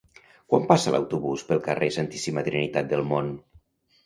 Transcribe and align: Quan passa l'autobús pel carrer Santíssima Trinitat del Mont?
Quan 0.53 0.63
passa 0.71 0.93
l'autobús 0.95 1.43
pel 1.49 1.61
carrer 1.67 1.91
Santíssima 1.99 2.45
Trinitat 2.49 2.89
del 2.97 3.07
Mont? 3.13 3.31